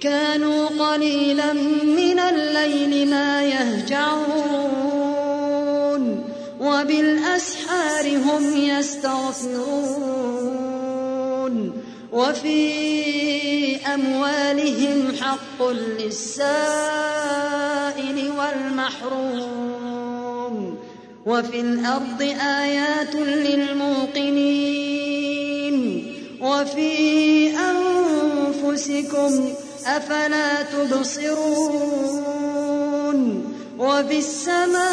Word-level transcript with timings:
كانوا 0.00 0.66
قليلا 0.66 1.52
من 1.82 2.18
الليل 2.18 3.10
ما 3.10 3.42
يهجعون 3.42 4.36
وبالأسحار 6.60 8.16
هم 8.16 8.56
يستغفرون. 8.56 9.72
وفي 12.12 13.76
أموالهم 13.76 15.12
حق 15.20 15.68
للسائل 15.68 16.46
والمحروم. 18.38 19.76
وفي 21.26 21.60
الأرض 21.60 22.22
آيات 22.40 23.14
للموقنين. 23.14 24.96
وفي 26.40 27.50
أنفسكم 27.56 29.48
أفلا 29.86 30.62
تبصرون 30.62 31.96
وبالسماء 33.78 34.86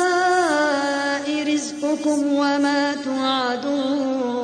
رزقكم 1.54 2.34
وما 2.34 2.96
توعدون 3.04 4.44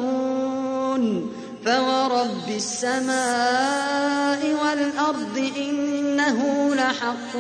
فورب 1.66 2.50
السماء 2.56 4.40
والأرض 4.64 5.52
إنه 5.58 6.70
لحق 6.76 7.36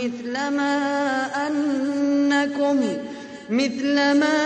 مثل 0.00 0.32
ما 0.32 0.76
أنكم 1.46 2.80
مثل 3.50 3.94
ما 3.94 4.38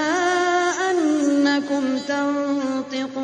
أنكم 0.91 1.99
تنطقون 2.09 3.24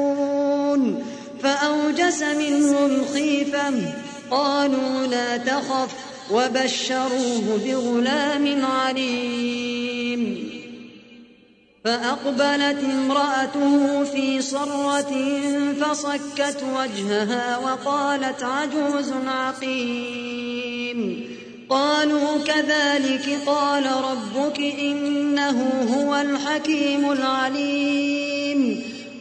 فأوجس 2.11 2.23
منهم 2.23 3.05
خيفة. 3.13 3.73
قالوا 4.31 5.07
لا 5.07 5.37
تخف 5.37 5.95
وبشروه 6.31 7.59
بغلام 7.65 8.65
عليم. 8.65 10.49
فأقبلت 11.85 12.83
امرأته 12.83 14.03
في 14.03 14.41
صرة 14.41 15.13
فصكت 15.81 16.63
وجهها 16.75 17.57
وقالت 17.57 18.43
عجوز 18.43 19.13
عقيم. 19.27 21.25
قالوا 21.69 22.37
كذلك 22.45 23.39
قال 23.45 23.85
ربك 23.85 24.59
إنه 24.59 25.85
هو 25.95 26.15
الحكيم 26.15 27.11
العليم. 27.11 28.90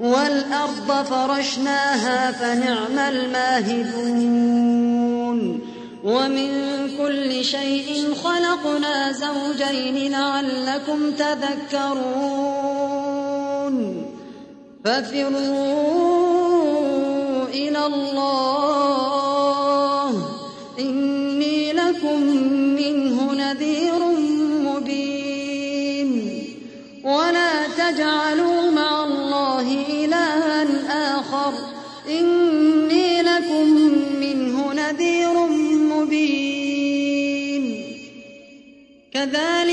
والأرض 0.00 1.04
فرشناها 1.04 2.32
فنعم 2.32 2.98
الماهدون 2.98 4.40
ومن 6.04 6.50
كل 6.98 7.44
شيء 7.44 8.14
خلقنا 8.14 9.12
زوجين 9.12 10.12
لعلكم 10.12 11.10
تذكرون 11.10 12.60
ففروا 14.84 16.00
إلى 17.48 17.86
الله 17.86 18.59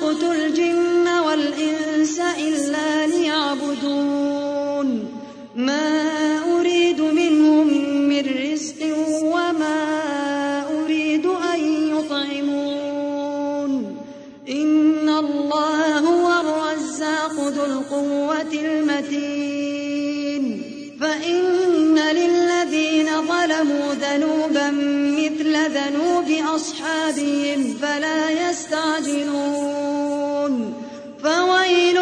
خلقت 0.00 0.22
الجن 0.22 1.08
والإنس 1.08 2.20
إلا 2.38 3.06
ليعبدون 3.06 4.88
ما 5.56 5.98
أريد 6.58 7.00
منهم 7.00 7.68
فلا 27.82 28.50
يستعجلون. 28.50 29.66
فويل 31.22 31.98